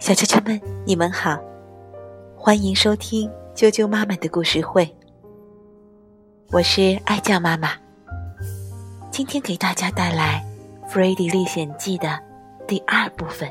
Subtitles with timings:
[0.00, 1.38] 小啾啾们，你们好，
[2.36, 4.92] 欢迎收听啾啾妈妈的故事会。
[6.50, 7.70] 我是爱酱妈妈，
[9.12, 10.44] 今天给大家带来
[10.88, 12.20] 《弗瑞迪历险记》的
[12.66, 13.48] 第二部分。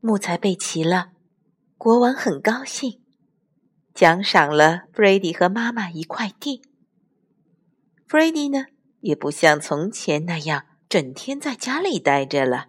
[0.00, 1.08] 木材备齐了，
[1.76, 2.98] 国王很高兴，
[3.92, 6.62] 奖赏了弗瑞迪和妈妈一块地。
[8.06, 8.66] 弗瑞迪呢，
[9.00, 12.66] 也不像从前那样整天在家里待着了。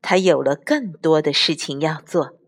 [0.00, 2.38] 他有了更多的事情要做，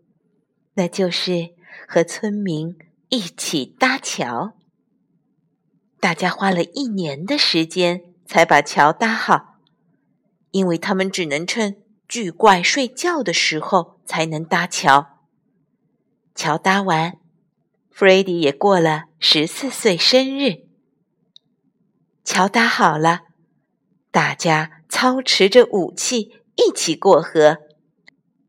[0.75, 1.55] 那就是
[1.87, 2.77] 和村民
[3.09, 4.53] 一起搭桥。
[5.99, 9.57] 大家花了一年的时间才把桥搭好，
[10.51, 15.17] 因为他们只能趁巨怪睡觉的时候才能搭桥。
[16.33, 17.17] 桥搭完，
[17.89, 20.66] 弗瑞迪也过了十四岁生日。
[22.27, 23.21] 桥搭好了，
[24.11, 26.43] 大家操持着武器。
[26.57, 27.59] 一起过河，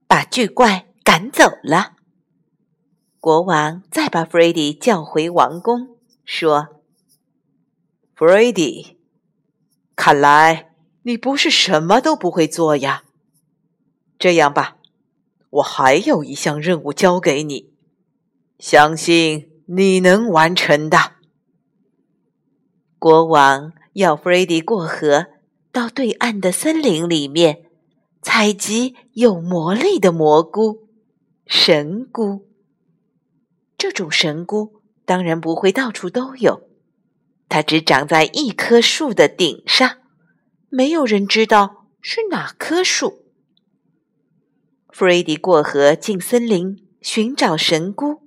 [0.08, 1.92] 把巨怪赶走了。
[3.20, 6.82] 国王再把弗瑞迪叫回王宫，说
[8.16, 8.98] ：“弗瑞迪，
[9.94, 10.70] 看来
[11.02, 13.04] 你不是什么都不会做呀。
[14.18, 14.78] 这样吧，
[15.50, 17.72] 我还有一项任务交给你，
[18.58, 21.12] 相信你能完成的。”
[22.98, 25.26] 国王要弗瑞迪过河，
[25.70, 27.64] 到对岸的森林里面。
[28.20, 30.88] 采集有魔力的蘑菇，
[31.46, 32.48] 神菇。
[33.78, 36.68] 这种神菇当然不会到处都有，
[37.48, 39.98] 它只长在一棵树的顶上，
[40.68, 43.22] 没有人知道是哪棵树。
[44.90, 48.22] 弗瑞迪过河进森林寻找神菇。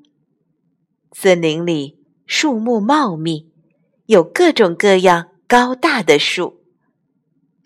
[1.11, 3.50] 森林里树木茂密，
[4.11, 6.65] 有各种各样高大的树，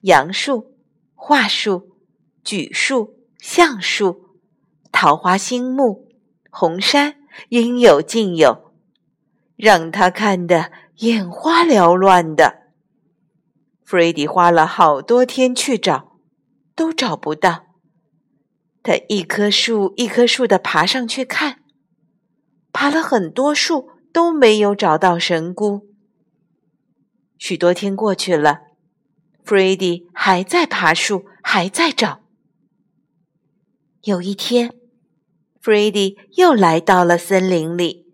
[0.02, 0.76] 杨树、
[1.16, 1.96] 桦树。
[2.44, 4.36] 榉树、橡树、
[4.92, 6.08] 桃花心木、
[6.52, 7.16] 红杉，
[7.50, 8.72] 应有尽有，
[9.56, 12.68] 让他看得眼花缭乱的。
[13.84, 16.20] 弗瑞迪花了好多天去找，
[16.76, 17.64] 都找不到。
[18.84, 21.64] 他一棵树一棵树的爬上去看，
[22.72, 25.95] 爬了很多树都没有找到神姑。
[27.38, 28.62] 许多天过去了，
[29.44, 32.22] 弗瑞迪还在爬树，还在找。
[34.04, 34.70] 有一天，
[35.60, 38.06] 弗瑞迪又来到了森林里，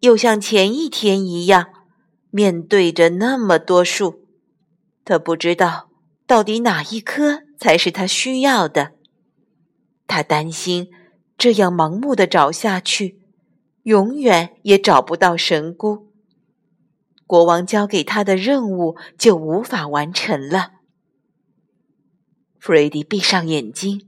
[0.00, 1.66] 又像前一天一样，
[2.30, 4.26] 面对着那么多树，
[5.04, 5.90] 他不知道
[6.26, 8.92] 到底哪一棵才是他需要的。
[10.06, 10.88] 他担心
[11.36, 13.20] 这样盲目的找下去，
[13.82, 16.11] 永远也找不到神菇，
[17.32, 20.72] 国王交给他的任务就无法完成了。
[22.58, 24.06] 弗瑞迪闭上眼睛。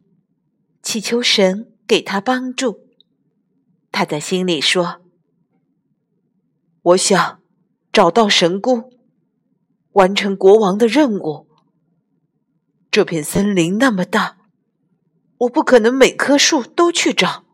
[0.83, 2.81] 祈求神给他帮助。
[3.91, 5.01] 他在心里说
[6.93, 7.41] ：“我想
[7.91, 8.93] 找到神菇，
[9.93, 11.49] 完成国王的任务。
[12.91, 14.37] 这片森林那么大，
[15.39, 17.47] 我不可能每棵树都去找。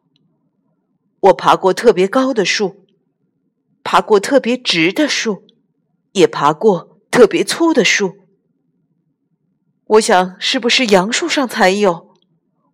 [1.20, 2.84] 我爬过特别高的树，
[3.84, 5.44] 爬过特别直的树，
[6.12, 8.16] 也爬过特别粗的树。
[9.84, 12.08] 我想，是不是杨树上才有？”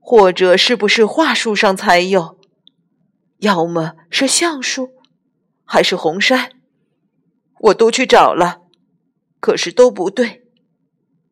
[0.09, 2.39] 或者是不是桦树上才有？
[3.39, 4.91] 要么是橡树，
[5.65, 6.53] 还是红杉？
[7.59, 8.61] 我都去找了，
[9.41, 10.45] 可是都不对，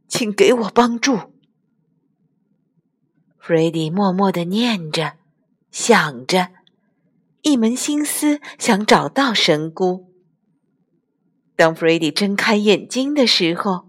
[0.09, 1.17] 请给我帮助。
[3.39, 5.19] 弗瑞迪默默的念着，
[5.71, 6.49] 想着，
[7.43, 10.14] 一门心思想找到神菇。
[11.57, 13.87] 当弗瑞迪睁开眼睛的时候，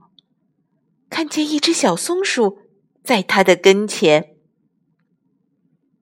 [1.09, 2.59] 看见一只小松鼠
[3.03, 4.35] 在他的跟前。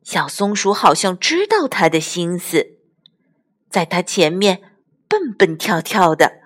[0.02, 2.78] 小松鼠好像知道他的心思，
[3.70, 4.62] 在他前面
[5.08, 6.42] 蹦蹦跳跳的，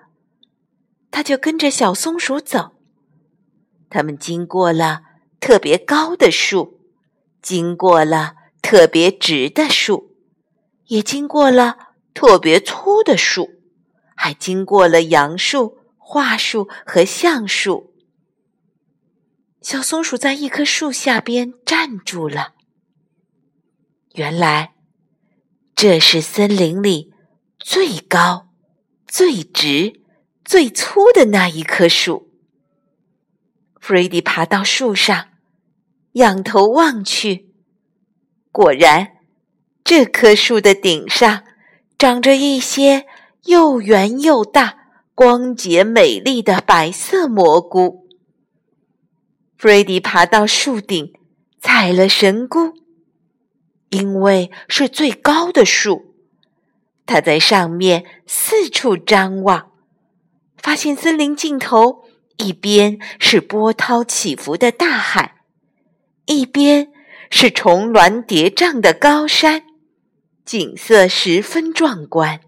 [1.10, 2.76] 他就跟着小松鼠走。
[3.90, 5.00] 他们经过了
[5.40, 6.80] 特别高的树，
[7.42, 10.14] 经过了特别直的树，
[10.86, 13.57] 也经过了特别粗的树，
[14.20, 17.94] 还经过了杨树、桦树和橡树。
[19.62, 22.54] 小松鼠在一棵树下边站住了。
[24.14, 24.74] 原来，
[25.76, 27.12] 这是森林里
[27.60, 28.48] 最高、
[29.06, 30.02] 最直、
[30.44, 32.28] 最粗的那一棵树。
[33.80, 35.28] 弗瑞迪爬到树上，
[36.14, 37.54] 仰头望去，
[38.50, 39.12] 果然，
[39.84, 41.44] 这棵树的顶上
[41.96, 43.06] 长着一些
[43.48, 44.76] 又圆又大、
[45.14, 48.06] 光洁美丽的白色蘑菇。
[49.56, 51.14] 弗瑞迪爬到树顶，
[51.58, 52.74] 采了神菇。
[53.88, 56.14] 因为是最高的树，
[57.06, 59.72] 他在上面四处张望，
[60.58, 62.04] 发现森林尽头
[62.36, 65.36] 一边是波涛起伏的大海，
[66.26, 66.92] 一边
[67.30, 69.62] 是重峦叠嶂的高山，
[70.44, 72.40] 景色十分壮观。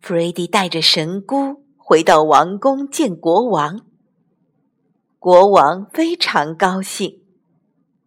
[0.00, 3.86] 弗瑞迪带着神姑回到王宫见国王，
[5.18, 7.20] 国王非常高兴。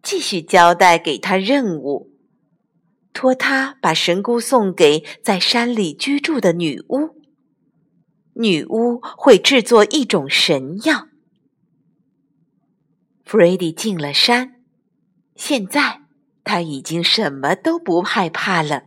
[0.02, 2.10] 继续交代给他任务，
[3.14, 7.22] 托他把神姑送给在山里居住的女巫。
[8.34, 11.06] 女巫会制作一种神药。
[13.24, 14.56] 弗瑞迪进了山，
[15.36, 16.02] 现在
[16.42, 18.82] 他已经什么都不害怕了。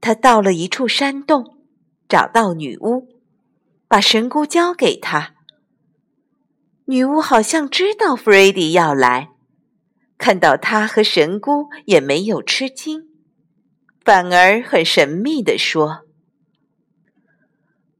[0.00, 1.58] 他到了一处山洞，
[2.10, 3.08] 找到女巫，
[3.86, 5.36] 把神姑交给她。
[6.86, 9.30] 女巫好像知道弗瑞迪要来。
[10.18, 13.04] 看到他和神姑也没有吃惊，
[14.04, 16.00] 反而很神秘地说：“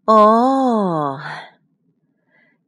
[0.04, 1.18] 哦，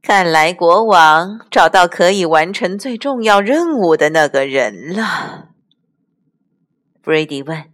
[0.00, 5.50] 看来国王找到可以完成最重要任务的那个人了。”
[7.04, 7.70] 弗瑞迪问：“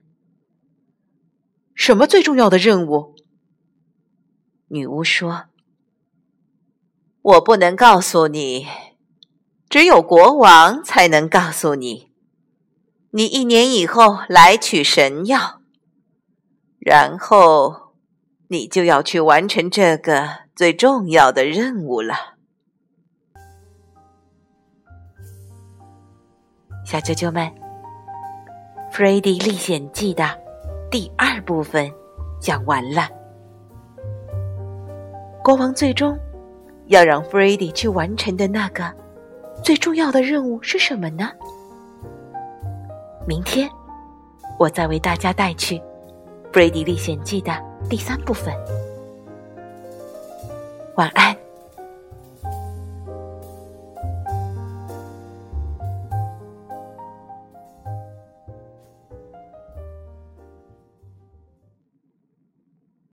[1.76, 3.15] 什么最重要的任务？”
[4.69, 5.44] 女巫说
[7.20, 8.67] ：“我不能告诉你。”
[9.69, 12.11] 只有国王才能告诉你，
[13.11, 15.61] 你一年以后来取神药，
[16.79, 17.93] 然后
[18.49, 20.26] 你就要去完成这个
[20.56, 22.15] 最重要的任务了。
[26.87, 27.44] 小啾啾们，
[28.91, 30.26] 《弗瑞迪历险记》的
[30.91, 31.93] 第二部分
[32.41, 33.18] 讲完了。
[35.49, 36.15] 国王最终
[36.89, 38.85] 要让弗瑞迪去完成的那个。
[39.65, 41.31] 最重要的任务是什么呢？
[43.27, 43.67] 明天
[44.59, 45.79] 我再为大家带去
[46.53, 47.50] 《弗瑞迪历险记》的
[47.89, 48.55] 第三部分。
[50.97, 51.35] 晚安。